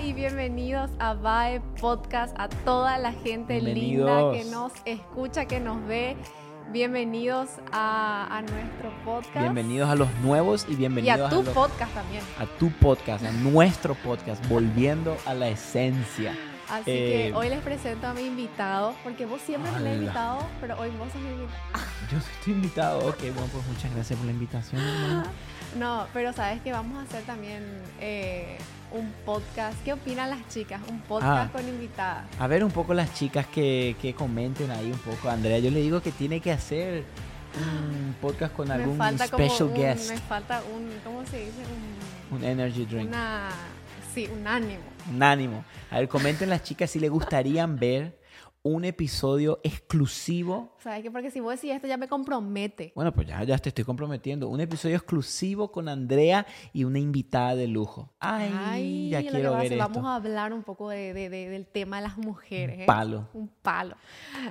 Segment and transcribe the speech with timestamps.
[0.00, 5.60] Hola y bienvenidos a VAE Podcast, a toda la gente linda que nos escucha, que
[5.60, 6.16] nos ve.
[6.72, 9.40] Bienvenidos a, nuestro podcast.
[9.40, 12.22] Bienvenidos a los nuevos y bienvenidos y a tu podcast también.
[12.38, 16.34] A tu podcast, a nuestro podcast, volviendo a la esencia.
[16.70, 20.38] Así que eh, hoy les presento a mi invitado, porque vos siempre me has invitado,
[20.62, 21.84] pero hoy vos sos mi invitado.
[22.10, 24.80] Yo estoy invitado, ok, bueno, pues muchas gracias por la invitación.
[25.78, 27.62] No, pero sabes que vamos a hacer también
[28.00, 28.58] eh,
[28.92, 29.82] un podcast.
[29.84, 30.80] ¿Qué opinan las chicas?
[30.88, 31.52] Un podcast ah.
[31.52, 32.24] con invitadas.
[32.38, 35.28] A ver un poco las chicas que, que comenten ahí un poco.
[35.28, 37.04] Andrea, yo le digo que tiene que hacer
[37.56, 40.10] un podcast con algún special guest.
[40.10, 41.62] Me falta un, ¿cómo se dice?
[42.30, 43.08] Un, un energy drink.
[43.08, 43.48] Una,
[44.14, 44.82] sí, un ánimo.
[45.10, 45.64] Un ánimo.
[45.90, 48.19] A ver, comenten las chicas si les gustarían ver
[48.62, 50.74] un episodio exclusivo.
[50.78, 51.10] ¿Sabes qué?
[51.10, 52.92] Porque si vos decís esto ya me compromete.
[52.94, 54.48] Bueno, pues ya, ya te estoy comprometiendo.
[54.48, 58.12] Un episodio exclusivo con Andrea y una invitada de lujo.
[58.20, 59.78] Ay, ya quiero ver esto.
[59.78, 62.76] Vamos a hablar un poco de, del tema de las mujeres.
[62.76, 62.86] Un ¿eh?
[62.86, 63.28] palo.
[63.32, 63.96] Un palo.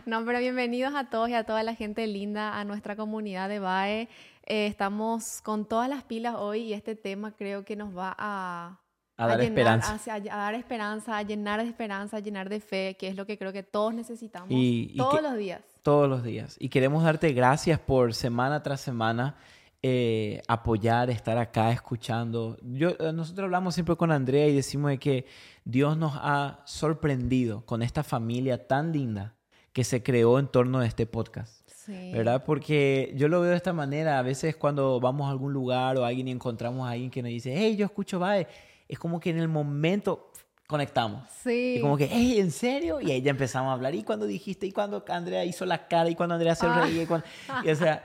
[0.06, 3.60] No, pero bienvenidos a todos y a toda la gente linda, a nuestra comunidad de
[3.60, 4.10] BAE.
[4.48, 8.80] Eh, estamos con todas las pilas hoy y este tema creo que nos va a
[9.20, 10.00] a, dar esperanza.
[10.08, 13.38] a dar esperanza, a llenar de esperanza, a llenar de fe, que es lo que
[13.38, 14.50] creo que todos necesitamos
[14.96, 15.62] todos los días.
[15.84, 16.56] Todos los días.
[16.60, 19.36] Y queremos darte gracias por semana tras semana
[19.82, 22.58] eh, apoyar, estar acá escuchando.
[22.62, 25.26] Yo, eh, nosotros hablamos siempre con Andrea y decimos de que
[25.66, 29.36] Dios nos ha sorprendido con esta familia tan linda
[29.74, 31.60] que se creó en torno a este podcast.
[31.88, 32.44] ¿Verdad?
[32.46, 34.20] Porque yo lo veo de esta manera.
[34.20, 37.30] A veces cuando vamos a algún lugar o alguien y encontramos a alguien que nos
[37.30, 38.48] dice, hey, yo escucho Bae
[38.90, 40.32] es como que en el momento
[40.68, 41.30] conectamos.
[41.44, 41.76] Sí.
[41.78, 43.00] Y como que, hey, ¿en serio?
[43.00, 43.96] Y ahí ya empezamos a hablar.
[43.96, 44.66] ¿Y cuando dijiste?
[44.66, 46.10] ¿Y cuando Andrea hizo la cara?
[46.10, 46.82] ¿Y cuando Andrea se ah.
[46.82, 47.04] reía?
[47.04, 48.04] Y, o sea,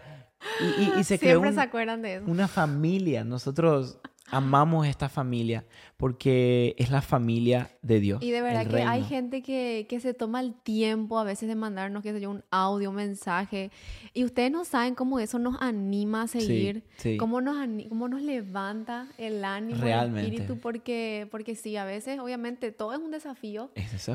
[0.98, 2.24] y, se creó se acuerdan de eso.
[2.26, 3.24] una familia.
[3.24, 3.98] Nosotros
[4.30, 5.64] amamos esta familia
[5.96, 8.22] porque es la familia de Dios.
[8.22, 11.54] Y de verdad que hay gente que, que, se toma el tiempo a veces de
[11.54, 13.70] mandarnos, qué sé yo, un audio, un mensaje.
[14.12, 16.84] Y ustedes no saben cómo eso nos anima a seguir,
[17.18, 17.56] Cómo, nos,
[17.88, 20.20] cómo nos levanta el ánimo, Realmente.
[20.20, 23.70] el espíritu, porque, porque sí, a veces obviamente todo es un desafío,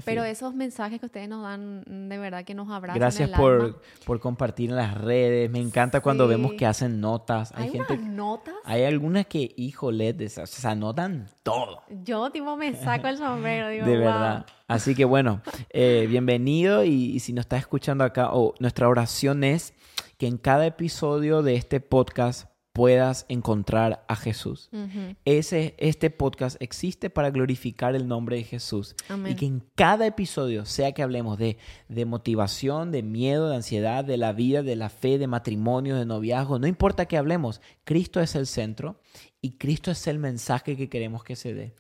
[0.05, 2.99] pero esos mensajes que ustedes nos dan, de verdad que nos abrazan.
[2.99, 5.49] Gracias por, por compartir en las redes.
[5.49, 7.51] Me encanta cuando vemos que hacen notas.
[7.55, 8.55] Hay, gente, notas?
[8.65, 11.81] Hay algunas que, híjole, se anotan todo.
[12.03, 14.45] Yo, tipo, me saco el sombrero, digo, De verdad.
[14.67, 19.73] Así que bueno, eh, bienvenido y, si nos estás escuchando acá, nuestra oración es
[20.17, 22.49] que en cada episodio de este podcast
[22.79, 24.69] puedas encontrar a Jesús.
[25.25, 28.95] Ese, este podcast existe para glorificar el nombre de Jesús.
[29.27, 31.57] Y que en cada episodio, sea que hablemos de,
[31.89, 36.05] de motivación, de miedo, de ansiedad, de la vida, de la fe, de matrimonio, de
[36.05, 39.01] noviazgo, no importa que hablemos, Cristo es el centro
[39.41, 41.75] y Cristo es el mensaje que queremos que se dé.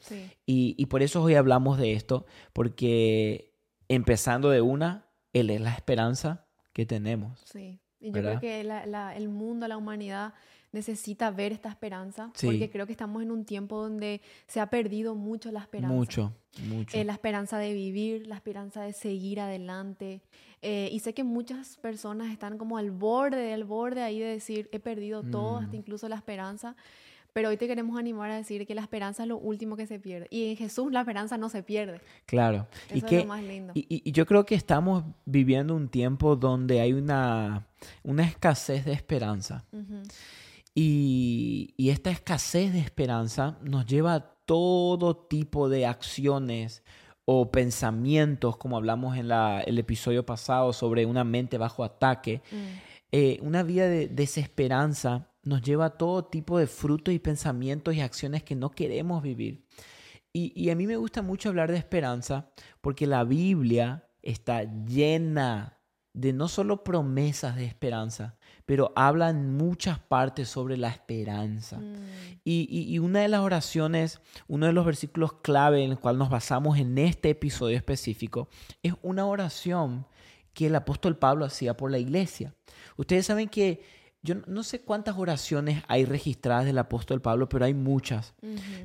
[0.45, 3.53] Y, y por eso hoy hablamos de esto, porque
[3.87, 7.41] empezando de una, Él es la esperanza que tenemos.
[7.45, 10.33] Sí, y yo creo que el mundo, la humanidad
[10.71, 15.15] necesita ver esta esperanza, porque creo que estamos en un tiempo donde se ha perdido
[15.15, 15.95] mucho la esperanza.
[15.95, 16.33] Mucho,
[16.67, 16.95] mucho.
[16.95, 20.21] Eh, la esperanza de vivir, la esperanza de seguir adelante.
[20.61, 24.69] Eh, y sé que muchas personas están como al borde, al borde ahí de decir,
[24.71, 25.79] he perdido todo, hasta mm.
[25.79, 26.75] incluso la esperanza.
[27.33, 29.99] Pero hoy te queremos animar a decir que la esperanza es lo último que se
[29.99, 30.27] pierde.
[30.31, 32.01] Y en Jesús la esperanza no se pierde.
[32.25, 32.67] Claro.
[32.89, 33.73] Eso y es lo más lindo.
[33.75, 37.67] Y, yo creo que estamos viviendo un tiempo donde hay una,
[38.03, 39.65] una escasez de esperanza.
[40.73, 46.83] Y, esta escasez de esperanza nos lleva a todo tipo de acciones
[47.25, 52.41] o pensamientos, como hablamos en el episodio pasado sobre una mente bajo ataque.
[52.51, 52.89] Mm.
[53.11, 58.01] Eh, una vida de desesperanza nos lleva a todo tipo de frutos y pensamientos y
[58.01, 59.65] acciones que no queremos vivir.
[60.31, 62.51] Y, y a mí me gusta mucho hablar de esperanza
[62.81, 65.79] porque la Biblia está llena
[66.13, 71.77] de no solo promesas de esperanza, pero habla en muchas partes sobre la esperanza.
[71.77, 71.95] Mm.
[72.43, 76.77] Y, una de las oraciones, uno de los versículos clave en el cual nos basamos
[76.77, 78.49] en este episodio específico,
[78.83, 80.05] es una oración
[80.53, 82.53] que el apóstol Pablo hacía por la iglesia.
[82.97, 83.81] Ustedes saben que
[84.21, 88.33] yo no sé cuántas oraciones hay registradas del apóstol Pablo, pero hay muchas.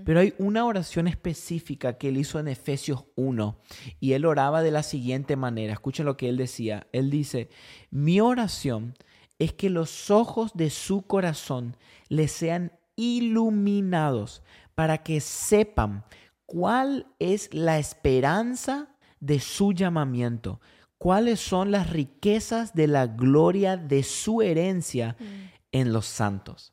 [0.05, 3.59] Pero hay una oración específica que él hizo en Efesios 1
[3.99, 5.73] y él oraba de la siguiente manera.
[5.73, 6.87] Escuchen lo que él decía.
[6.93, 7.49] Él dice,
[7.91, 8.95] mi oración
[9.41, 11.77] es que los ojos de su corazón
[12.09, 14.43] le sean iluminados
[14.77, 16.05] para que sepan
[16.47, 18.89] cuál es la esperanza
[19.21, 20.61] de su llamamiento,
[21.05, 25.25] cuáles son las riquezas de la gloria de su herencia mm.
[25.73, 26.73] en los santos.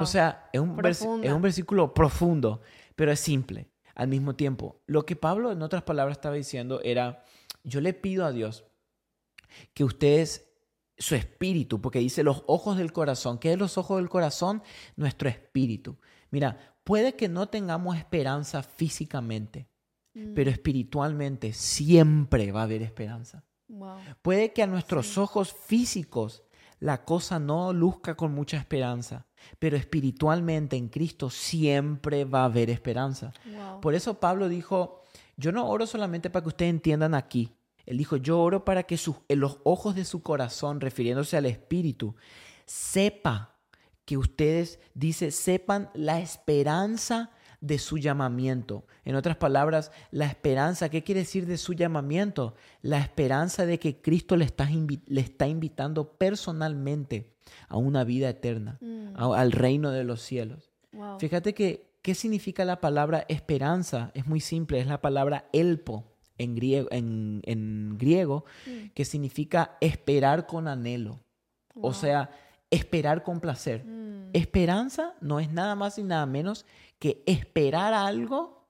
[0.00, 2.60] O sea, es un, es un versículo profundo,
[2.94, 3.72] pero es simple.
[3.96, 4.80] al mismo tiempo.
[4.86, 7.24] Lo que Pablo, en otras palabras, estaba diciendo era,
[7.64, 8.64] yo le pido a Dios
[9.74, 10.54] que ustedes,
[10.96, 14.62] su espíritu, porque dice los ojos del corazón, ¿qué es los ojos del corazón?
[14.94, 15.98] Nuestro espíritu.
[16.30, 19.66] Mira, puede que no tengamos esperanza físicamente,
[20.12, 23.42] pero Mm, espiritualmente siempre va a haber esperanza.
[23.78, 23.98] Wow.
[24.22, 25.20] Puede que a nuestros Sí.
[25.20, 26.42] ojos físicos
[26.80, 29.26] la cosa no luzca con mucha esperanza,
[29.58, 33.32] pero espiritualmente en Cristo siempre va a haber esperanza.
[33.46, 33.80] Wow.
[33.80, 35.02] Por eso Pablo dijo,
[35.36, 37.54] yo no oro solamente para que ustedes entiendan aquí.
[37.86, 41.46] Él dijo, yo oro para que sus, en los ojos de su corazón, refiriéndose al
[41.46, 42.16] Espíritu,
[42.66, 43.56] sepa
[44.04, 47.30] que ustedes, dice, sepan la esperanza
[47.66, 48.86] de su llamamiento.
[49.04, 52.54] En otras palabras, la esperanza, ¿qué quiere decir de su llamamiento?
[52.82, 57.32] La esperanza de que Cristo le está, invi- le está invitando personalmente
[57.68, 60.70] a una vida eterna, Mm, a- al reino de los cielos.
[60.92, 61.18] wow.
[61.18, 64.10] Fíjate que, ¿qué significa la palabra esperanza?
[64.14, 66.04] Es muy simple, es la palabra elpo
[66.36, 71.20] en griego, en, en griego Mm, que significa esperar con anhelo,
[71.80, 72.30] o sea,
[72.70, 73.84] esperar con placer.
[73.84, 74.03] Mm,
[74.34, 76.66] Esperanza no es nada más y nada menos
[76.98, 78.66] que esperar algo,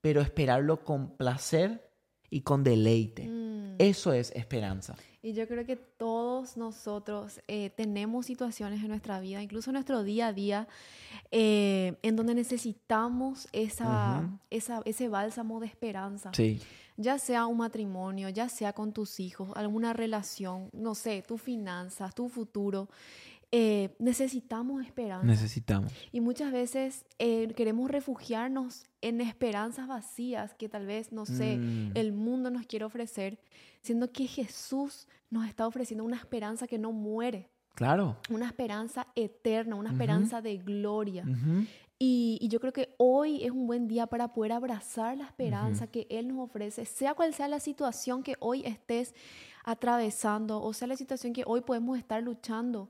[0.00, 1.90] pero esperarlo con placer
[2.30, 3.26] y con deleite.
[3.26, 3.58] mm.
[3.78, 4.96] Eso es esperanza.
[5.22, 10.02] Y yo creo que todos nosotros eh, tenemos situaciones en nuestra vida, incluso en nuestro
[10.02, 10.68] día a día,
[11.30, 16.30] eh, en donde necesitamos esa, ese bálsamo de esperanza.
[16.34, 16.60] Sí,
[16.96, 22.14] Ya sea un matrimonio, ya sea con tus hijos, alguna relación, no sé, tus finanzas,
[22.14, 22.88] tu futuro.
[23.50, 25.26] Eh, necesitamos esperanza.
[25.26, 25.92] necesitamos.
[26.12, 31.92] Y muchas veces eh, queremos refugiarnos en esperanzas vacías que tal vez, no sé, Mm,
[31.94, 33.38] el mundo nos quiere ofrecer,
[33.80, 38.16] siendo que Jesús nos está ofreciendo una esperanza que no muere, claro.
[38.30, 39.96] una esperanza eterna, una Ujú.
[39.96, 41.22] esperanza de gloria.
[41.24, 41.64] Ujú.
[42.00, 45.86] Y, y yo creo que hoy es un buen día para poder abrazar la esperanza
[45.88, 49.14] que Él nos ofrece, sea cual sea la situación que hoy estés
[49.64, 52.88] atravesando, o sea la situación que hoy podemos estar luchando.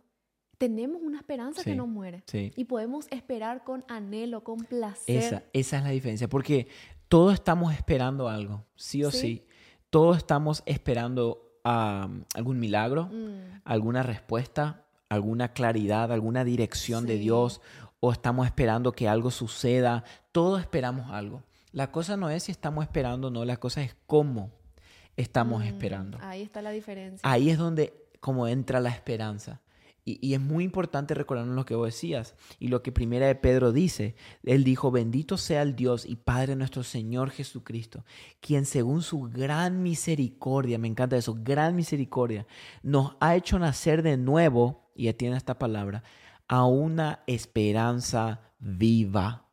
[0.58, 1.76] Tenemos una esperanza que Sí.
[1.76, 2.22] no muere.
[2.26, 2.52] Sí.
[2.56, 5.16] Y podemos esperar con anhelo, con placer.
[5.16, 6.66] Esa, esa es la diferencia, porque
[7.08, 9.18] todos estamos esperando algo, sí o Sí.
[9.18, 9.46] sí.
[9.90, 17.18] Todos estamos esperando um, algún milagro, Mm, alguna respuesta, alguna claridad, alguna dirección de.
[17.18, 17.60] Dios,
[18.00, 20.04] o estamos esperando que algo suceda.
[20.32, 21.42] Todos esperamos algo.
[21.72, 24.50] La cosa no es si estamos esperando o no, la cosa es cómo
[25.16, 26.18] estamos mm, esperando.
[26.22, 27.20] Ahí está la diferencia.
[27.28, 29.60] Ahí es donde como entra la esperanza.
[30.08, 33.34] Y, y es muy importante recordarnos lo que vos decías y lo que Primera de
[33.34, 34.16] Pedro dice.
[34.42, 38.06] Él dijo, bendito sea el Dios y Padre nuestro Señor Jesucristo,
[38.40, 42.46] quien según su gran misericordia, me encanta eso, gran misericordia,
[42.82, 46.02] nos ha hecho nacer de nuevo, y atiende esta palabra,
[46.48, 49.44] a una esperanza viva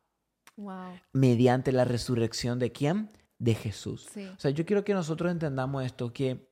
[0.56, 0.98] Wow.
[1.12, 3.10] mediante la resurrección de quién?
[3.38, 4.06] De Jesús.
[4.10, 4.24] Sí.
[4.24, 6.48] O sea, yo quiero que nosotros entendamos esto, que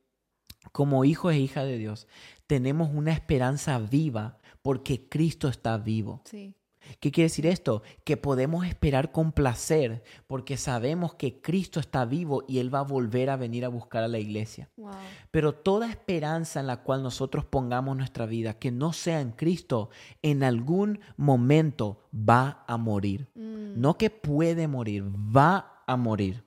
[0.72, 2.06] como hijos e hijas de Dios,
[2.46, 6.22] tenemos una esperanza viva porque Cristo está vivo.
[6.24, 6.54] Sí.
[7.00, 7.82] ¿Qué quiere decir esto?
[8.04, 12.84] Que podemos esperar con placer porque sabemos que Cristo está vivo y Él va a
[12.84, 14.70] volver a venir a buscar a la iglesia.
[14.76, 14.92] Wow.
[15.30, 19.90] Pero toda esperanza en la cual nosotros pongamos nuestra vida, que no sea en Cristo,
[20.22, 23.28] en algún momento va a morir.
[23.34, 26.43] Mm, No que puede morir, va a morir.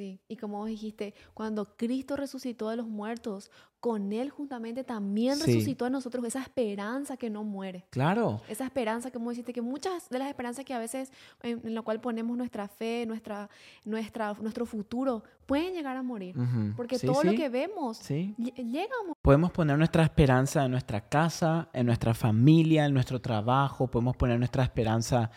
[0.00, 0.18] Sí.
[0.28, 5.44] Y como vos dijiste, cuando Cristo resucitó de los muertos, con Él juntamente también Sí.
[5.52, 7.86] resucitó en nosotros esa esperanza que no muere.
[7.90, 8.40] Claro.
[8.48, 11.82] Esa esperanza, como dijiste, que muchas de las esperanzas que a veces en, en la
[11.82, 13.50] cual ponemos nuestra fe, nuestra,
[13.84, 16.34] nuestra, nuestro futuro, pueden llegar a morir.
[16.76, 19.16] Porque Sí, todo lo que vemos llega a morir.
[19.20, 24.38] Podemos poner nuestra esperanza en nuestra casa, en nuestra familia, en nuestro trabajo, podemos poner
[24.38, 25.30] nuestra esperanza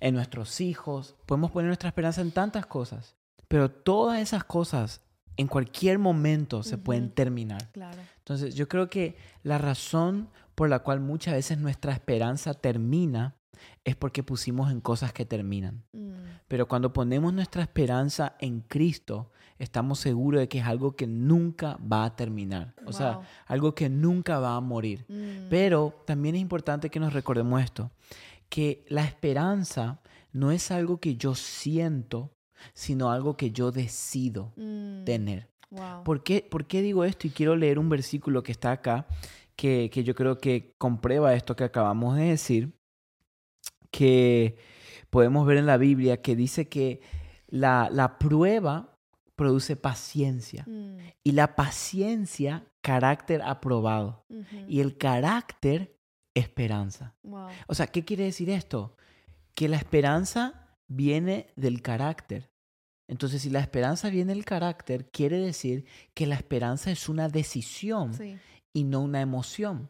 [0.00, 3.16] en nuestros hijos, podemos poner nuestra esperanza en tantas cosas,
[3.48, 5.02] pero todas esas cosas
[5.36, 7.70] en cualquier momento se pueden terminar.
[7.72, 7.98] Claro.
[8.18, 13.36] Entonces yo creo que la razón por la cual muchas veces nuestra esperanza termina
[13.84, 15.84] es porque pusimos en cosas que terminan.
[15.92, 16.10] Mm,
[16.48, 21.78] Pero cuando ponemos nuestra esperanza en Cristo, estamos seguros de que es algo que nunca
[21.80, 22.74] va a terminar.
[22.86, 25.04] O sea, algo que nunca va a morir.
[25.08, 27.90] mm, Pero también es importante que nos recordemos esto,
[28.48, 30.00] que la esperanza
[30.32, 32.32] no es algo que yo siento,
[32.74, 35.48] sino algo que yo decido mm, tener.
[35.70, 36.04] wow.
[36.04, 37.26] ¿Por qué, por qué digo esto?
[37.26, 39.06] Y quiero leer un versículo que está acá,
[39.56, 42.72] que, que yo creo que comprueba esto que acabamos de decir,
[43.90, 44.56] que
[45.10, 47.00] podemos ver en la Biblia, que dice que
[47.48, 48.94] la, la prueba
[49.36, 54.24] produce paciencia Mm, y la paciencia carácter aprobado
[54.66, 55.96] y el carácter
[56.34, 57.14] esperanza.
[57.22, 57.48] wow.
[57.66, 58.96] O sea, ¿qué quiere decir esto?
[59.54, 62.50] Que la esperanza viene del carácter
[63.10, 68.12] Entonces, si la esperanza viene del carácter, quiere decir que la esperanza es una decisión
[68.12, 68.36] Sí.
[68.74, 69.88] y no una emoción.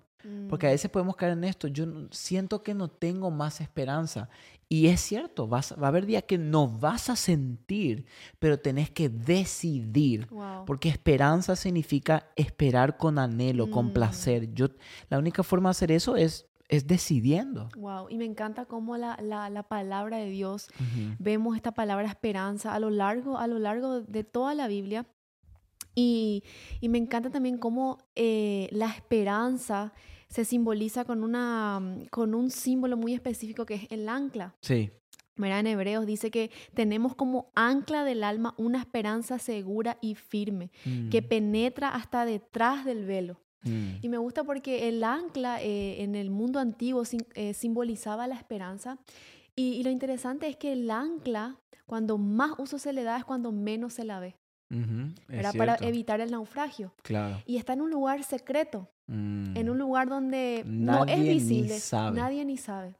[0.49, 4.28] Porque a Mm, veces podemos caer en esto, yo siento que no tengo más esperanza.
[4.69, 8.05] Y es cierto, vas, va a haber días que no vas a sentir,
[8.38, 10.26] pero tenés que decidir.
[10.28, 10.64] Wow.
[10.67, 13.93] Porque esperanza significa esperar con anhelo, con Mm.
[13.93, 14.55] placer.
[14.55, 14.69] Yo,
[15.09, 17.68] la única forma de hacer eso es, es decidiendo.
[17.76, 18.08] Wow.
[18.10, 20.68] Y me encanta cómo la, la, la palabra de Dios,
[21.18, 25.06] vemos esta palabra esperanza a lo largo, a lo largo de toda la Biblia.
[25.94, 26.44] Y,
[26.80, 29.92] y me encanta también cómo eh, la esperanza
[30.28, 34.54] se simboliza con, una, con un símbolo muy específico que es el ancla.
[34.60, 34.90] Sí.
[35.37, 40.70] Mira, en Hebreos dice que tenemos como ancla del alma una esperanza segura y firme
[41.10, 43.40] que Mm, penetra hasta detrás del velo.
[43.65, 48.27] Mm, Y me gusta porque el ancla eh, en el mundo antiguo sim- eh, simbolizaba
[48.27, 48.99] la esperanza.
[49.57, 53.25] Y, y lo interesante es que el ancla, cuando más uso se le da, es
[53.25, 54.37] cuando menos se la ve.
[55.29, 56.93] Era para evitar el naufragio.
[57.03, 57.43] Claro.
[57.47, 61.75] Y está en un lugar secreto, en Mm, un lugar donde no es ni visible,
[62.15, 62.95] nadie ni sabe.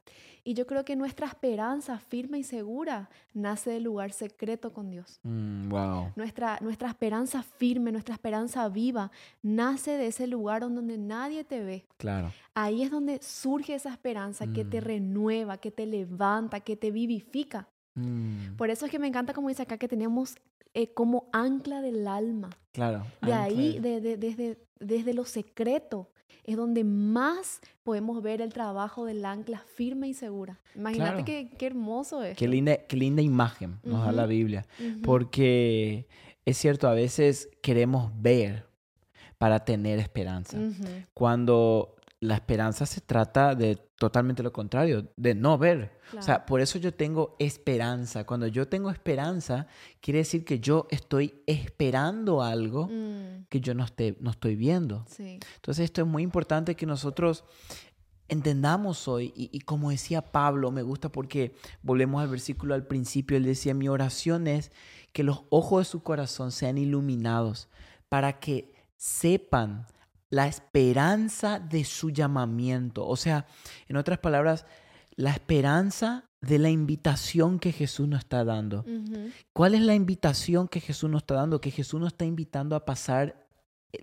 [0.49, 5.19] Y yo creo que nuestra esperanza firme y segura nace del lugar secreto con Dios.
[5.21, 6.11] mm, wow.
[6.15, 9.11] Nuestra, nuestra esperanza firme, nuestra esperanza viva,
[9.43, 11.85] nace de ese lugar donde nadie te ve.
[11.97, 12.31] Claro.
[12.55, 14.83] Ahí es donde surge esa esperanza que te Mm.
[14.85, 17.67] renueva, que te levanta, que te vivifica.
[17.93, 20.35] Mm, Por eso es que me encanta como dice acá que tenemos
[20.73, 22.49] eh, como ancla del alma.
[22.71, 23.03] Claro.
[23.21, 26.09] De ancla ahí, de- desde, desde lo secreto,
[26.43, 30.59] es donde más podemos ver el trabajo del ancla firme y segura.
[30.75, 31.25] Imagínate Claro.
[31.25, 32.37] qué, qué hermoso es.
[32.37, 34.25] Qué linda, qué linda imagen nos da la.
[34.25, 34.65] Biblia.
[34.79, 35.01] Ujú.
[35.01, 36.07] Porque
[36.45, 38.67] es cierto, a veces queremos ver
[39.37, 40.57] para tener esperanza.
[40.57, 40.83] Ujú.
[41.13, 45.97] Cuando la esperanza se trata de totalmente lo contrario, de no ver.
[46.07, 46.25] O Claro.
[46.25, 48.25] sea, por eso yo tengo esperanza.
[48.25, 49.67] Cuando yo tengo esperanza,
[50.01, 55.05] quiere decir que yo estoy esperando algo Mm, que yo no, esté, no estoy viendo.
[55.07, 55.39] sí.
[55.55, 57.45] Entonces esto es muy importante que nosotros
[58.27, 59.33] entendamos hoy.
[59.35, 63.73] Y, y como decía Pablo, me gusta porque volvemos al versículo al principio, él decía,
[63.73, 64.71] mi oración es
[65.13, 67.69] que los ojos de su corazón sean iluminados
[68.09, 69.85] para que sepan
[70.29, 73.07] la esperanza de su llamamiento.
[73.07, 73.45] O sea,
[73.87, 74.65] en otras palabras,
[75.15, 78.85] la esperanza de la invitación que Jesús nos está dando.
[79.53, 81.59] ¿Cuál es la invitación que Jesús nos está dando?
[81.59, 83.45] Que Jesús nos está invitando a pasar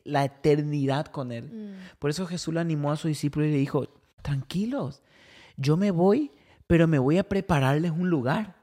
[0.04, 1.45] la eternidad con Él.
[1.45, 3.87] Mm, Por eso Jesús le animó a sus discípulos y le dijo,
[4.21, 5.02] tranquilos,
[5.56, 6.33] yo me voy,
[6.66, 8.56] pero me voy a prepararles un lugar.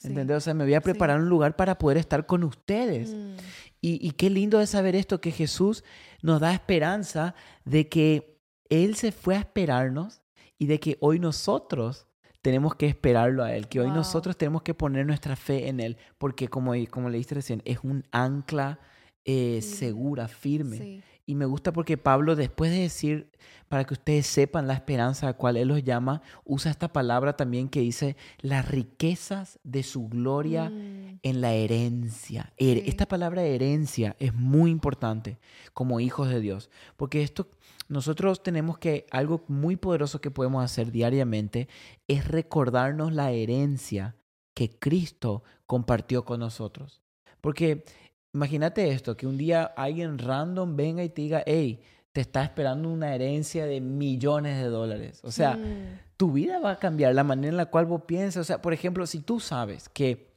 [0.00, 0.06] sí.
[0.08, 0.36] ¿Entendés?
[0.36, 0.84] O sea, me voy a Sí.
[0.84, 3.12] preparar un lugar para poder estar con ustedes.
[3.14, 3.32] Mm,
[3.80, 5.84] Y, y qué lindo es saber esto, que Jesús
[6.22, 10.22] nos da esperanza de que Él se fue a esperarnos
[10.58, 12.06] y de que hoy nosotros
[12.42, 13.96] tenemos que esperarlo a Él, que hoy Wow.
[13.96, 17.78] nosotros tenemos que poner nuestra fe en Él, porque como, como le dijiste recién, es
[17.82, 18.78] un ancla
[19.24, 20.78] eh, segura, firme.
[20.78, 21.02] sí.
[21.28, 23.30] Y me gusta porque Pablo, después de decir,
[23.68, 27.68] para que ustedes sepan la esperanza a cual Él los llama, usa esta palabra también
[27.68, 32.52] que dice, las riquezas de su gloria Mm, en la herencia.
[32.56, 32.88] Her- Sí.
[32.88, 35.38] Esta palabra herencia es muy importante
[35.74, 37.46] como hijos de Dios, porque esto
[37.88, 41.68] nosotros tenemos que algo muy poderoso que podemos hacer diariamente
[42.08, 44.16] es recordarnos la herencia
[44.54, 47.02] que Cristo compartió con nosotros.
[47.42, 47.84] Porque
[48.32, 51.80] imagínate esto, que un día alguien random venga y te diga, hey,
[52.12, 55.20] te está esperando una herencia de millones de dólares.
[55.24, 58.40] O sea, mm, tu vida va a cambiar, la manera en la cual vos piensas.
[58.40, 60.32] O sea, por ejemplo, si tú sabes que,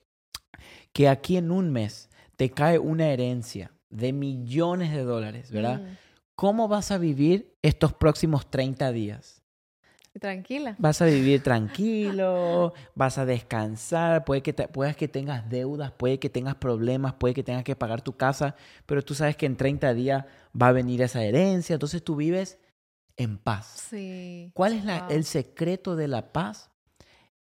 [0.93, 5.81] que aquí en un mes te cae una herencia de millones de dólares, ¿verdad?
[5.81, 5.97] mm.
[6.35, 9.40] ¿Cómo vas a vivir estos próximos 30 días?
[10.19, 10.75] Tranquila.
[10.77, 16.19] Vas a vivir tranquilo, vas a descansar, puede que, te- puedas que tengas deudas, puede
[16.19, 19.55] que tengas problemas, puede que tengas que pagar tu casa, pero tú sabes que en
[19.55, 20.25] 30 días
[20.59, 22.59] va a venir esa herencia, entonces tú vives
[23.15, 23.85] en paz.
[23.89, 24.51] Sí.
[24.53, 25.11] ¿Cuál es la- Wow.
[25.11, 26.69] el secreto de la paz?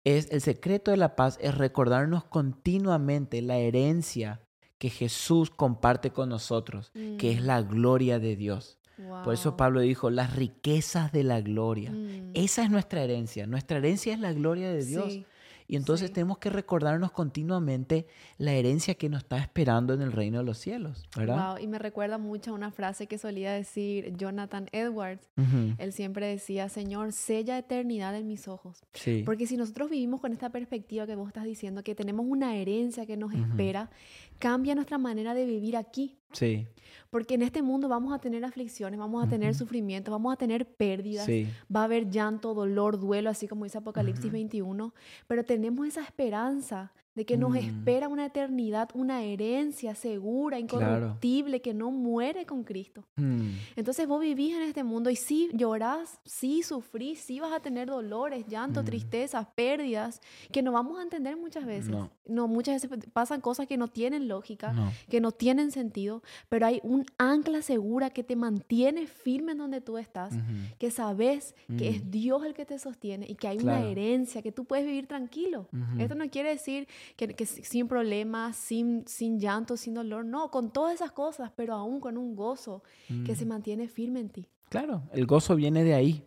[0.04, 4.40] Es, el secreto de la paz es recordarnos continuamente la herencia
[4.78, 8.78] que Jesús comparte con nosotros, que es Mm, la gloria de Dios.
[8.96, 9.56] Por eso.
[9.56, 11.90] Pablo dijo, las riquezas de la gloria.
[11.90, 13.46] Mm, Esa es nuestra herencia.
[13.46, 15.12] Nuestra herencia es la gloria de Dios.
[15.12, 15.26] sí.
[15.68, 16.14] Y entonces sí.
[16.14, 18.06] tenemos que recordarnos continuamente
[18.38, 21.54] la herencia que nos está esperando en el reino de los cielos, ¿verdad?
[21.54, 25.28] Wow, y me recuerda mucho a una frase que solía decir Jonathan Edwards.
[25.36, 28.84] Ujú, Él siempre decía, Señor, sella eternidad en mis ojos.
[28.92, 29.22] Sí.
[29.26, 33.04] Porque si nosotros vivimos con esta perspectiva que vos estás diciendo, que tenemos una herencia
[33.04, 33.90] que nos espera,
[34.38, 36.18] cambia nuestra manera de vivir aquí.
[36.32, 36.66] Sí.
[37.10, 39.60] Porque en este mundo vamos a tener aflicciones, vamos a tener Ujú.
[39.60, 41.46] sufrimientos, vamos a tener pérdidas, Sí.
[41.74, 44.32] va a haber llanto, dolor, duelo, así como dice Apocalipsis Ujú.
[44.32, 44.94] 21,
[45.26, 47.56] pero tenemos esa esperanza de que nos Mm.
[47.56, 53.04] espera una eternidad, una herencia segura, incorruptible, que no muere con Cristo.
[53.16, 57.60] Mm, Entonces vos vivís en este mundo y sí llorás, sí sufrís, sí vas a
[57.60, 58.84] tener dolores, llanto, Mm.
[58.84, 60.20] tristezas, pérdidas,
[60.52, 61.90] que no vamos a entender muchas veces.
[61.90, 62.10] No.
[62.48, 64.92] muchas veces pasan cosas que no tienen lógica, no.
[65.08, 69.80] que no tienen sentido, pero hay un ancla segura que te mantiene firme en donde
[69.80, 70.34] tú estás,
[70.78, 74.52] que sabes que es Dios el que te sostiene y que hay una herencia, que
[74.52, 75.68] tú puedes vivir tranquilo.
[75.98, 80.50] Esto no quiere decir que, que si- sin problemas, sin, sin llanto, sin dolor, no,
[80.50, 82.82] con todas esas cosas, pero aún con un gozo
[83.24, 83.48] que se Mm.
[83.48, 84.48] mantiene firme en ti.
[84.68, 86.24] Claro, el gozo viene de ahí.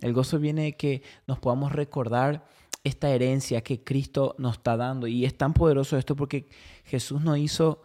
[0.00, 2.46] El gozo viene de que nos podamos recordar
[2.84, 5.06] esta herencia que Cristo nos está dando.
[5.06, 6.48] Y es tan poderoso esto porque
[6.84, 7.82] Jesús nos hizo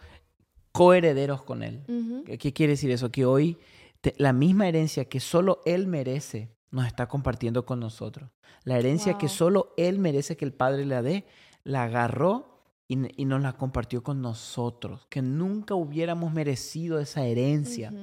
[0.71, 1.83] coherederos con Él.
[1.87, 2.23] Ujú.
[2.25, 3.11] ¿Qué qué quiere decir eso?
[3.11, 3.57] Que hoy
[4.01, 8.29] te- la misma herencia que solo Él merece nos está compartiendo con nosotros.
[8.63, 11.25] La herencia que solo Él merece que el Padre le dé,
[11.67, 15.05] la agarró y, y nos la compartió con nosotros.
[15.09, 17.93] Que nunca hubiéramos merecido esa herencia.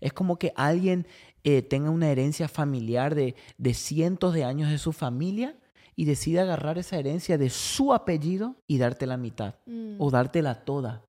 [0.00, 1.06] Es como que alguien
[1.44, 5.56] eh, tenga una herencia familiar de, de cientos de años de su familia
[5.94, 9.96] y decide agarrar esa herencia de su apellido y darte la mitad Mm.
[9.98, 11.04] o dártela toda.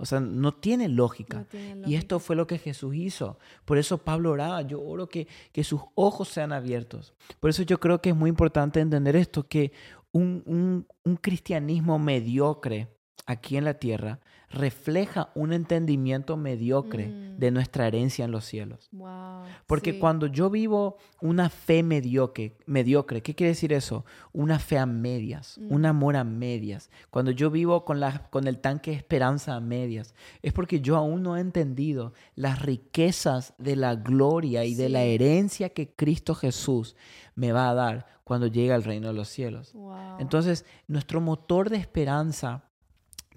[0.00, 1.38] O sea, no tiene lógica.
[1.38, 1.98] No tiene Y lógica.
[1.98, 3.36] esto fue lo que Jesús hizo.
[3.64, 7.14] Por eso Pablo oraba, yo oro que, que sus ojos sean abiertos.
[7.40, 9.72] Por eso yo creo que es muy importante entender esto, que
[10.12, 12.88] un, un- un cristianismo mediocre
[13.26, 17.38] aquí en la tierra refleja un entendimiento mediocre Mm.
[17.38, 18.88] de nuestra herencia en los cielos.
[18.92, 19.42] Wow.
[19.66, 19.98] Porque sí.
[19.98, 24.04] cuando yo vivo una fe mediocre, mediocre, ¿qué quiere decir eso?
[24.32, 25.72] Una fe a medias, Mm.
[25.72, 26.90] un amor a medias.
[27.10, 30.96] Cuando yo vivo con, la, con el tanque de esperanza a medias, es porque yo
[30.96, 36.34] aún no he entendido las riquezas de la gloria y de la herencia que Cristo
[36.34, 36.96] Jesús
[37.34, 39.72] me va a dar cuando llegue al reino de los cielos.
[39.74, 40.18] Wow.
[40.18, 42.64] Entonces, nuestro motor de esperanza,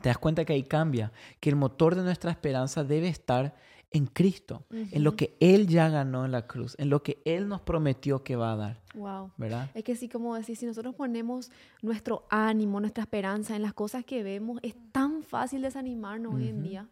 [0.02, 3.56] te das cuenta que ahí cambia, que el motor de nuestra esperanza debe estar
[3.94, 7.50] en Cristo, en lo que Él ya ganó en la cruz, en lo que Él
[7.50, 9.32] nos prometió que va a dar, Wow.
[9.36, 9.70] ¿verdad?
[9.74, 14.06] Es que sí, como decís, si nosotros ponemos nuestro ánimo, nuestra esperanza en las cosas
[14.06, 16.88] que vemos, es tan fácil desanimarnos hoy en día.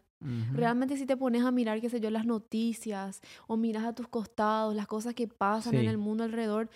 [0.53, 4.09] Realmente si te pones a mirar, qué sé yo, las noticias o miras a tus
[4.09, 6.69] costados, las cosas que pasan en el mundo alrededor,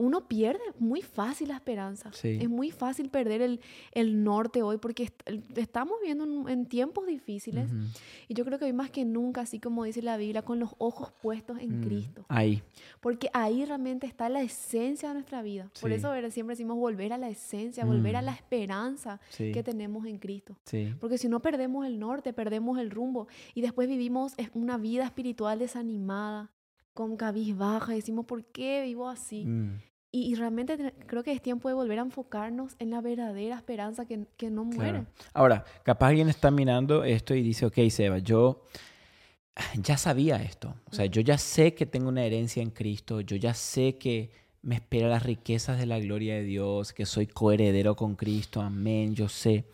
[0.00, 2.10] uno pierde muy fácil la esperanza.
[2.12, 2.38] Sí.
[2.40, 3.60] Es muy fácil perder el,
[3.92, 5.22] el norte hoy porque est-
[5.56, 7.70] estamos viviendo en, en tiempos difíciles
[8.26, 10.70] y yo creo que hoy más que nunca, así como dice la Biblia, con los
[10.78, 12.24] ojos puestos en Mm, Cristo.
[12.28, 12.62] Ahí,
[13.00, 15.70] Porque ahí realmente está la esencia de nuestra vida.
[15.80, 18.24] Por eso siempre decimos volver a la esencia, volver a Mm.
[18.24, 20.56] la esperanza sí, que tenemos en Cristo.
[20.64, 20.94] sí.
[21.00, 25.58] Porque si no perdemos el norte, perdemos el rumbo y después vivimos una vida espiritual
[25.58, 26.50] desanimada,
[26.94, 29.44] con cabizbaja, decimos, ¿por qué vivo así?
[29.46, 29.80] Mm,
[30.12, 33.56] Y, y realmente te- creo que es tiempo de volver a enfocarnos en la verdadera
[33.56, 34.90] esperanza que, que no muere.
[34.90, 35.06] claro.
[35.34, 38.62] Ahora, capaz alguien está mirando esto y dice, ok, Seba, yo
[39.80, 40.74] ya sabía esto.
[40.90, 44.30] O sea, yo ya sé que tengo una herencia en Cristo, yo ya sé que
[44.62, 49.14] me espera las riquezas de la gloria de Dios, que soy coheredero con Cristo, amén,
[49.14, 49.64] yo sé.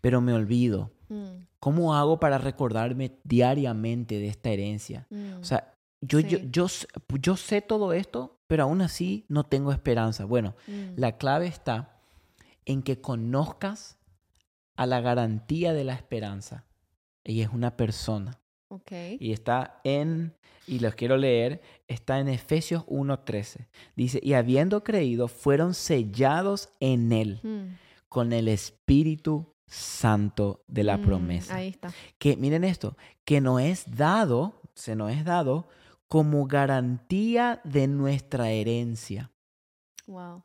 [0.00, 0.90] Pero me olvido.
[1.08, 5.06] Mm, ¿Cómo hago para recordarme diariamente de esta herencia?
[5.10, 6.48] mm, O sea, yo, yo, Sí.
[6.50, 6.66] yo,
[7.20, 10.24] yo sé todo esto, pero aún así no tengo esperanza.
[10.24, 11.98] Bueno, mm, la clave está
[12.64, 13.96] en que conozcas
[14.76, 16.64] a la garantía de la esperanza.
[17.24, 18.38] Ella es una persona.
[18.68, 18.92] ok.
[19.18, 20.34] Y está en,
[20.66, 23.66] y los quiero leer, está en Efesios 1.13.
[23.96, 27.76] Dice, y habiendo creído, fueron sellados en él Mm,
[28.08, 31.92] con el Espíritu Santo de la mm, promesa Ahí está.
[32.18, 35.68] que miren esto, que nos es dado, se nos es dado
[36.08, 39.30] como garantía de nuestra herencia.
[40.06, 40.44] Wow.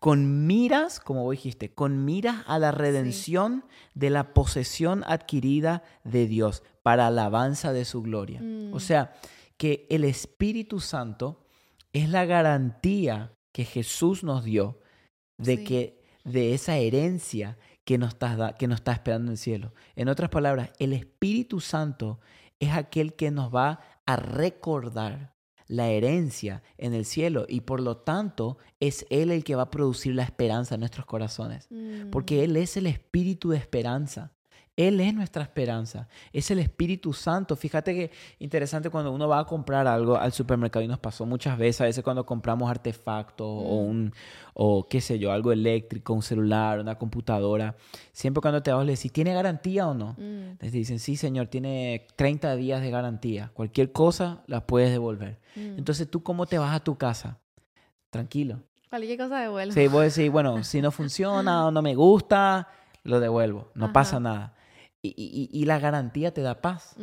[0.00, 6.26] Con miras, como vos dijiste, con miras a la redención de la posesión adquirida de
[6.26, 8.40] Dios para alabanza de su gloria.
[8.72, 8.80] O Mm.
[8.80, 9.12] sea,
[9.56, 11.44] que el Espíritu Santo
[11.92, 14.78] es la garantía que Jesús nos dio
[15.38, 15.64] de Sí.
[15.64, 19.72] que de esa herencia que nos, está, que nos está esperando en el cielo.
[19.94, 22.20] En otras palabras, el Espíritu Santo
[22.58, 25.36] es aquel que nos va a recordar
[25.68, 29.70] la herencia en el cielo y por lo tanto es Él el que va a
[29.70, 31.68] producir la esperanza en nuestros corazones.
[32.10, 34.32] Porque Mm, Él es el espíritu de esperanza.
[34.76, 36.06] Él es nuestra esperanza.
[36.34, 37.56] Es el Espíritu Santo.
[37.56, 41.56] Fíjate que interesante cuando uno va a comprar algo al supermercado y nos pasó muchas
[41.56, 43.88] veces, a veces cuando compramos artefactos o Mm.
[43.88, 44.12] un,
[44.52, 47.74] o qué sé yo, algo eléctrico, un celular, una computadora.
[48.12, 50.14] Siempre cuando te vas le decís, ¿tiene garantía o no?
[50.18, 53.50] mm, Les dicen, sí, señor, tiene 30 días de garantía.
[53.54, 55.38] Cualquier cosa la puedes devolver.
[55.54, 55.78] mm.
[55.78, 57.38] Entonces, ¿tú cómo te vas a tu casa?
[58.10, 58.60] Tranquilo.
[58.90, 59.72] Cualquier cosa de vuelo.
[59.72, 62.68] Sí, vos decís, bueno, si no funciona o no me gusta,
[63.04, 63.92] lo devuelvo, no Ajá.
[63.92, 64.52] pasa nada.
[65.16, 66.94] Y, y- y la garantía te da paz.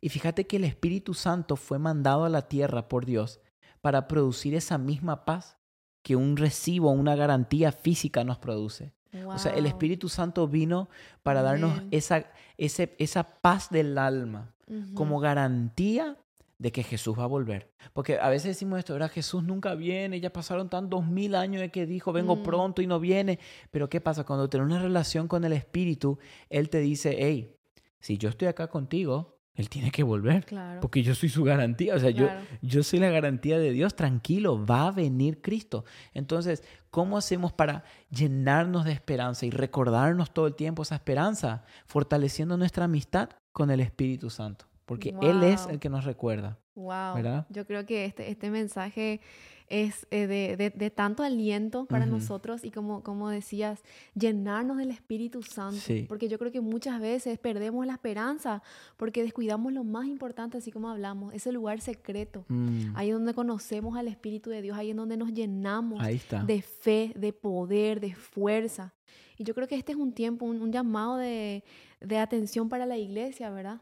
[0.00, 3.40] Y fíjate que el Espíritu Santo fue mandado a la tierra por Dios
[3.80, 5.56] para producir esa misma paz
[6.02, 8.92] que un recibo, una garantía física nos produce.
[9.34, 9.66] O sea, el.
[9.66, 10.88] Espíritu Santo vino
[11.22, 12.26] para darnos esa,
[12.58, 14.52] ese- esa paz del alma
[14.94, 16.16] como garantía
[16.58, 17.70] de que Jesús va a volver.
[17.92, 19.10] Porque a veces decimos esto, ¿verdad?
[19.10, 22.42] Jesús nunca viene, ya pasaron tantos mil años de que dijo, vengo Mm.
[22.42, 23.38] pronto y no viene.
[23.70, 24.24] Pero ¿qué pasa?
[24.24, 27.56] Cuando tienes una relación con el Espíritu, Él te dice, hey,
[28.00, 30.44] si yo estoy acá contigo, Él tiene que volver.
[30.44, 30.80] Claro.
[30.80, 31.94] Porque yo soy su garantía.
[31.94, 32.28] O sea, yo,
[32.60, 33.96] yo soy la garantía de Dios.
[33.96, 35.84] Tranquilo, va a venir Cristo.
[36.12, 41.64] Entonces, ¿cómo hacemos para llenarnos de esperanza y recordarnos todo el tiempo esa esperanza?
[41.86, 44.66] Fortaleciendo nuestra amistad con el Espíritu Santo.
[44.86, 45.70] Porque Él es Wow.
[45.72, 46.58] el que nos recuerda.
[46.74, 47.14] Wow.
[47.16, 47.46] ¿Verdad?
[47.50, 49.20] Yo creo que este, este mensaje
[49.68, 52.14] es eh, de, de- de tanto aliento para Ujú.
[52.18, 53.82] nosotros y como, como decías,
[54.14, 55.80] llenarnos del Espíritu Santo.
[55.80, 56.04] Sí.
[56.08, 58.62] Porque yo creo que muchas veces perdemos la esperanza
[58.96, 62.44] porque descuidamos lo más importante, así como hablamos, ese lugar secreto.
[62.46, 66.00] Mm, Ahí es donde conocemos al Espíritu de Dios, ahí es donde nos llenamos
[66.46, 68.94] de fe, de poder, de fuerza.
[69.36, 71.64] Y yo creo que este es un tiempo, un, un llamado de,
[72.00, 73.80] de atención para la iglesia, ¿verdad?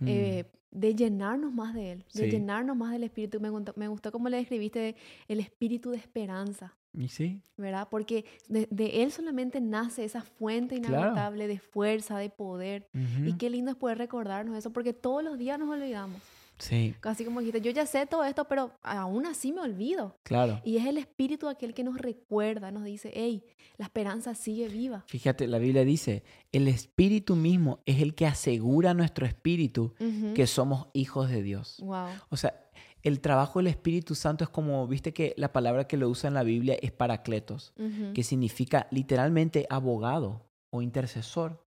[0.00, 2.30] Mm, eh, de llenarnos más de Él, de Sí.
[2.30, 3.40] llenarnos más del Espíritu.
[3.40, 4.94] Me gustó, me gustó cómo le describiste
[5.28, 7.40] el Espíritu de esperanza, ¿Y sí?
[7.56, 7.88] ¿verdad?
[7.90, 10.96] Porque de, de Él solamente nace esa fuente Claro.
[10.96, 12.88] inagotable de fuerza, de poder.
[13.24, 16.20] Y qué lindo es poder recordarnos eso, porque todos los días nos olvidamos.
[16.58, 20.16] Sí, Así como dijiste, yo ya sé todo esto, pero aún así me olvido.
[20.22, 20.60] claro.
[20.64, 23.44] Y es el Espíritu aquel que nos recuerda, nos dice, hey,
[23.76, 25.04] la esperanza sigue viva.
[25.06, 29.94] Fíjate, la Biblia dice, el Espíritu mismo es el que asegura a nuestro espíritu
[30.34, 31.76] que somos hijos de Dios.
[31.80, 32.08] Wow.
[32.30, 32.54] O sea,
[33.02, 36.34] el trabajo del Espíritu Santo es como, viste que la palabra que lo usa en
[36.34, 37.72] la Biblia es paracletos,
[38.14, 41.64] que significa literalmente abogado o intercesor.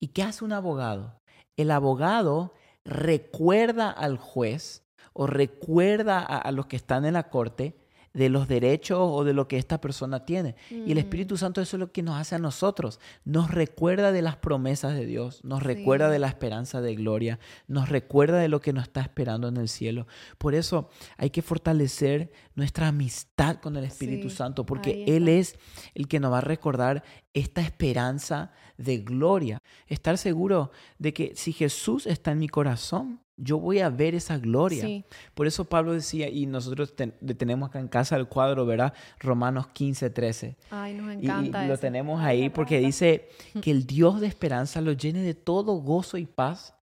[0.00, 1.20] ¿Y qué hace un abogado?
[1.56, 2.52] El abogado
[2.86, 7.74] recuerda al juez o recuerda a, los que están en la corte
[8.16, 10.56] de los derechos o de lo que esta persona tiene.
[10.70, 10.98] Y el Mm.
[10.98, 12.98] Espíritu Santo eso es lo que nos hace a nosotros.
[13.26, 16.12] Nos recuerda de las promesas de Dios, nos recuerda Sí.
[16.14, 19.68] de la esperanza de gloria, nos recuerda de lo que nos está esperando en el
[19.68, 20.06] cielo.
[20.38, 25.56] Por eso hay que fortalecer nuestra amistad con el Espíritu Sí, Santo, porque Él es
[25.94, 29.58] el que nos va a recordar esta esperanza de gloria.
[29.88, 34.38] Estar seguro de que si Jesús está en mi corazón, yo voy a ver esa
[34.38, 34.82] gloria.
[34.84, 35.04] Sí.
[35.34, 38.94] Por eso Pablo decía, y nosotros ten- tenemos acá en casa el cuadro, ¿verdad?
[39.20, 40.56] Romanos 15, 13.
[40.70, 43.28] Ay, nos Y- Y, encanta lo tenemos ahí porque dice
[43.60, 46.74] que el Dios de esperanza lo llene de todo gozo y paz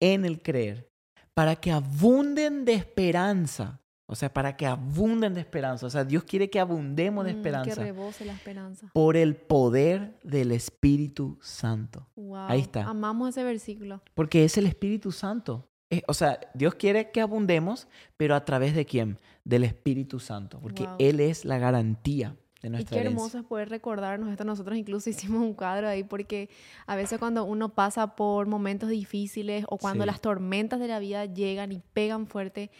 [0.00, 0.90] en el creer,
[1.32, 3.80] para que abunden de esperanza.
[4.06, 5.86] O sea, para que abunden de esperanza.
[5.86, 8.90] O sea, Dios quiere que abundemos de Mm, Que esperanza rebose la esperanza.
[8.92, 12.06] por el poder del Espíritu Santo.
[12.14, 12.36] Wow.
[12.48, 12.84] Ahí está.
[12.84, 14.02] Amamos ese versículo.
[14.12, 15.70] Porque es el Espíritu Santo.
[15.90, 19.18] Es- o sea, Dios quiere que abundemos, pero a través de quién?
[19.44, 20.58] Del Espíritu Santo.
[20.60, 20.96] Porque Wow.
[20.98, 23.18] Él es la garantía de Y nuestra qué herencia.
[23.18, 24.44] hermoso es poder recordarnos esto.
[24.44, 26.48] Nosotros incluso hicimos un cuadro ahí porque
[26.86, 30.06] a veces cuando uno pasa por momentos difíciles o cuando Sí.
[30.06, 32.70] las tormentas de la vida llegan y pegan fuerte,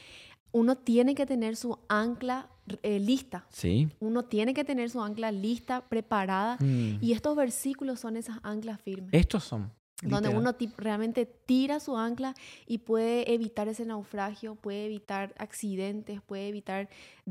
[0.53, 2.49] uno tiene que tener su ancla
[2.83, 3.45] eh, lista.
[3.51, 3.91] Sí.
[4.01, 6.57] Uno tiene que tener su ancla lista, preparada.
[6.61, 6.97] Mm.
[7.03, 9.11] Y estos versículos son esas anclas firmes.
[9.13, 9.71] Estos son.
[10.05, 12.35] Donde uno realmente tira su ancla
[12.67, 16.89] y puede evitar ese naufragio, puede evitar accidentes, puede evitar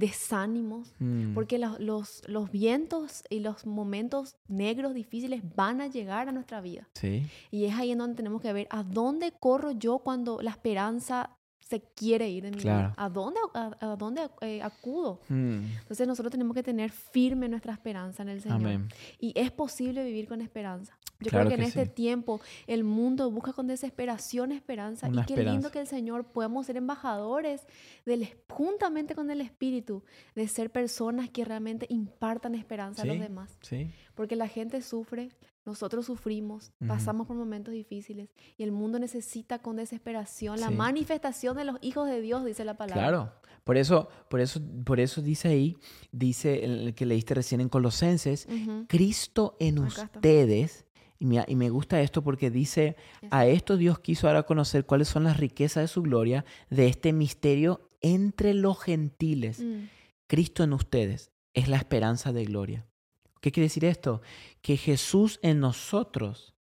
[0.08, 1.34] desánimos, Mm.
[1.34, 6.62] porque los, los, los vientos y los momentos negros difíciles van a llegar a nuestra
[6.62, 6.88] vida.
[6.96, 7.26] Sí.
[7.52, 11.30] Y es ahí en donde tenemos que ver a dónde corro yo cuando la esperanza
[11.60, 12.90] se quiere ir de mi Claro.
[12.90, 12.94] vida.
[12.98, 15.22] ¿A dónde, a, a dónde eh, acudo?
[15.30, 15.64] Mm.
[15.82, 18.58] Entonces nosotros tenemos que tener firme nuestra esperanza en el Señor.
[18.58, 18.90] Amén.
[19.20, 20.98] Y es posible vivir con esperanza.
[21.24, 21.92] Yo Claro creo que en que este sí.
[21.96, 25.08] tiempo el mundo busca con desesperación esperanza.
[25.08, 25.72] Una y qué lindo esperanza.
[25.72, 27.62] que el Señor podamos ser embajadores
[28.06, 30.04] del, juntamente con el Espíritu
[30.36, 33.22] de ser personas que realmente impartan esperanza a los Sí.
[33.22, 33.58] demás.
[33.62, 33.92] Sí.
[34.16, 35.30] Porque la gente sufre,
[35.66, 36.88] nosotros sufrimos, Ujú.
[36.90, 40.76] pasamos por momentos difíciles y el mundo necesita con desesperación la Sí.
[40.76, 43.02] manifestación de los hijos de Dios, dice la palabra.
[43.08, 43.32] Claro.
[43.64, 45.78] Por eso, por eso, por eso dice ahí,
[46.12, 48.86] dice el que leíste recién en Colosenses, Ujú.
[48.90, 50.86] Cristo en Acá ustedes.
[51.24, 52.98] Y, mira, y me gusta esto porque dice,
[53.32, 56.88] a esto Dios quiso dar a conocer cuáles son las riquezas de su gloria, de
[56.88, 59.62] este misterio entre los gentiles.
[59.62, 59.86] Mm,
[60.28, 62.86] Cristo en ustedes es la esperanza de gloria.
[63.40, 64.22] ¿Qué quiere decir esto?
[64.62, 66.56] Que Jesús en nosotros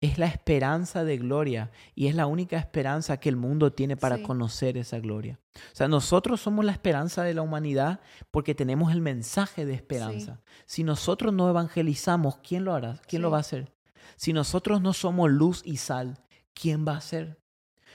[0.00, 4.16] es la esperanza de gloria y es la única esperanza que el mundo tiene para
[4.16, 4.22] Sí.
[4.24, 5.38] conocer esa gloria.
[5.54, 8.00] O sea, nosotros somos la esperanza de la humanidad
[8.32, 10.40] porque tenemos el mensaje de esperanza.
[10.66, 13.00] Si nosotros no evangelizamos, ¿quién lo hará?
[13.06, 13.70] ¿Quién lo va a hacer?
[14.16, 16.18] Si nosotros no somos luz y sal,
[16.54, 17.40] ¿quién va a ser?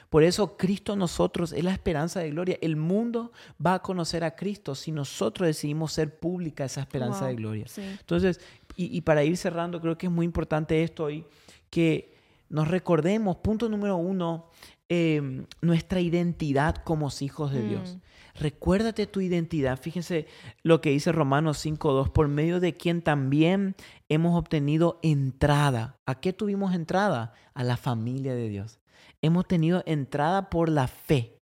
[0.09, 2.57] Por eso Cristo nosotros es la esperanza de gloria.
[2.61, 3.31] El mundo
[3.63, 7.65] va a conocer a Cristo si nosotros decidimos ser pública esa esperanza de gloria.
[7.77, 8.39] Entonces,
[8.77, 11.25] y, para ir cerrando, creo que es muy importante esto hoy,
[11.69, 12.13] que
[12.49, 14.49] nos recordemos, punto número uno,
[14.87, 17.95] em, nuestra identidad como hijos de Dios.
[17.95, 18.39] Mm.
[18.39, 19.79] Recuérdate tu identidad.
[19.79, 20.27] Fíjense
[20.61, 23.75] lo que dice Romanos 5.2, por medio de quien también
[24.09, 25.99] hemos obtenido entrada.
[26.05, 27.33] ¿A qué tuvimos entrada?
[27.53, 28.79] A la familia de Dios
[29.25, 31.39] hemos tenido entrada por la fe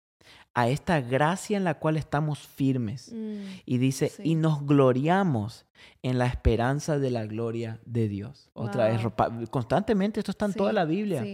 [0.55, 3.11] a esta gracia en la cual estamos firmes.
[3.11, 5.65] Mm, y dice, y nos gloriamos
[6.03, 8.49] en la esperanza de la gloria de Dios.
[8.53, 9.01] Otra vez,
[9.49, 11.25] constantemente, esto está en toda la Biblia.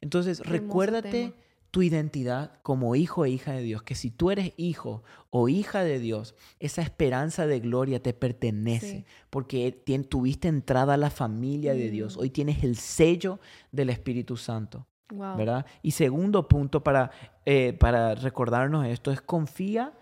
[0.00, 1.32] Entonces, recuérdate
[1.70, 5.84] tu identidad como hijo e hija de Dios, que si tú eres hijo o hija
[5.84, 9.72] de Dios, esa esperanza de gloria te pertenece, porque
[10.08, 12.20] tuviste entrada a la familia de Dios, mm.
[12.20, 13.38] hoy tienes el sello
[13.70, 14.86] del Espíritu Santo.
[15.10, 15.64] ¿verdad?
[15.82, 17.10] Y segundo punto para,
[17.46, 19.94] eh, para recordarnos esto es confía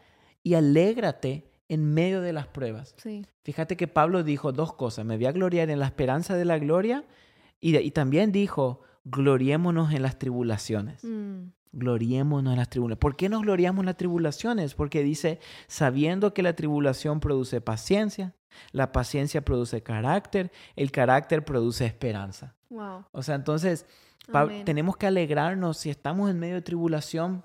[0.42, 2.94] y alégrate en medio de las pruebas.
[3.44, 6.58] Fíjate que Pablo dijo dos cosas, me voy a gloriar en la esperanza de la
[6.58, 7.04] gloria
[7.60, 11.04] y, y también dijo, gloriémonos en las tribulaciones.
[11.04, 11.52] Mm.
[11.72, 13.00] Gloriémonos en las tribulaciones.
[13.00, 14.74] ¿Por qué nos gloriamos en las tribulaciones?
[14.74, 18.34] Porque dice, sabiendo que la tribulación produce paciencia,
[18.72, 22.54] la paciencia produce carácter, el carácter produce esperanza.
[23.12, 23.86] O sea, entonces
[24.64, 27.44] tenemos que alegrarnos si estamos en medio de tribulación.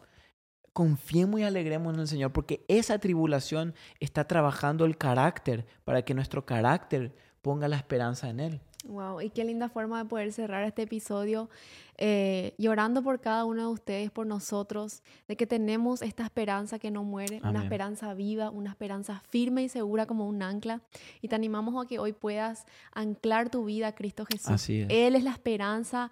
[0.74, 6.14] Confiemos y alegremos en el Señor porque esa tribulación está trabajando el carácter para que
[6.14, 8.62] nuestro carácter ponga la esperanza en Él.
[8.88, 11.50] Wow, y qué linda forma de poder cerrar este episodio
[11.98, 16.90] eh, llorando por cada uno de ustedes, por nosotros, de que tenemos esta esperanza que
[16.90, 20.82] no muere, una esperanza viva, una esperanza firme y segura como un ancla.
[21.22, 24.50] Y te animamos a que hoy puedas anclar tu vida a Cristo Jesús.
[24.50, 24.88] Así es.
[24.90, 26.10] Él es la esperanza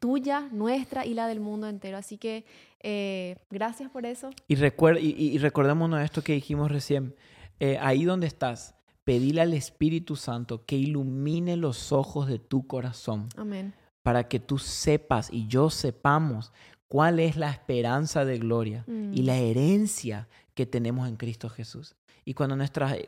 [0.00, 1.98] tuya, nuestra y la del mundo entero.
[1.98, 2.44] Así que
[2.80, 4.30] eh, gracias por eso.
[4.48, 7.14] Y, recuerda, y, recordémonos esto que dijimos recién.
[7.60, 8.74] Eh, ahí donde estás,
[9.08, 13.30] pedile al Espíritu Santo que ilumine los ojos de tu corazón.
[13.38, 13.72] Amén.
[14.02, 16.52] Para que tú sepas y yo sepamos
[16.88, 19.36] cuál es la esperanza de gloria y la mm.
[19.36, 21.96] herencia que tenemos en Cristo Jesús.
[22.26, 22.98] Y cuando, nuestras,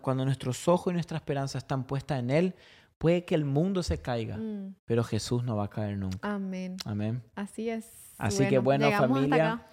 [0.00, 2.54] cuando nuestros ojos y nuestra esperanza están puestas en Él,
[2.98, 4.74] Puede que el mundo se caiga, mm.
[4.84, 6.18] pero Jesús no va a caer nunca.
[6.34, 6.76] Amén.
[6.84, 7.22] Amén.
[7.36, 7.86] Así es.
[8.18, 9.64] Así que bueno, familia.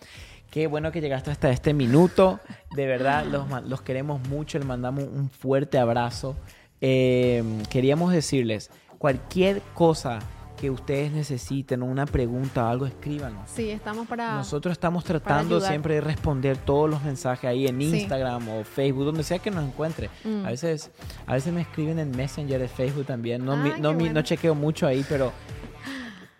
[0.51, 2.39] Qué bueno que llegaste hasta este minuto.
[2.75, 4.57] De verdad, los, queremos mucho.
[4.57, 6.35] Les mandamos un fuerte abrazo.
[6.81, 10.19] Eh, queríamos decirles, cualquier cosa
[10.55, 13.49] que ustedes necesiten, una pregunta o algo, escríbanos.
[13.49, 14.35] Sí, estamos para.
[14.35, 19.23] Nosotros estamos tratando siempre de responder todos los mensajes ahí en Instagram o Facebook, donde
[19.23, 20.09] sea que nos encuentre.
[20.23, 20.45] Mm.
[20.45, 20.91] A veces,
[21.25, 23.43] a veces me escriben en Messenger de Facebook también.
[23.43, 25.31] No, ah, no, no chequeo mucho ahí, pero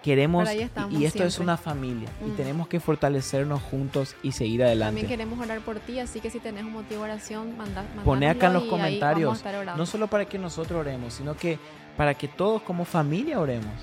[0.06, 0.48] queremos
[0.92, 2.36] y esto es una familia y mm.
[2.36, 5.02] tenemos que fortalecernos juntos y seguir adelante.
[5.02, 8.30] También queremos orar por ti, así que si tenés un motivo de oración, manda, Poné
[8.30, 9.44] acá en los comentarios,
[9.76, 11.58] no solo para que nosotros oremos, sino que
[11.98, 13.74] para que todos como familia oremos.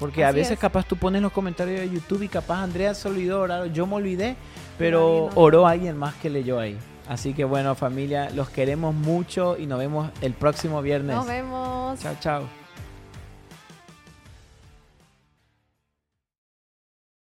[0.00, 3.40] Porque a veces capaz tú pones los comentarios de YouTube y capaz Andrea se olvidó
[3.40, 4.36] orar, yo me olvidé,
[4.78, 6.76] pero oró alguien más que leyó ahí.
[7.08, 11.16] Así que bueno familia, los queremos mucho y nos vemos el próximo viernes.
[11.16, 12.00] Nos vemos.
[12.00, 12.57] Chao, chao.